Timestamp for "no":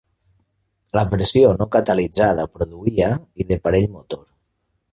1.59-1.67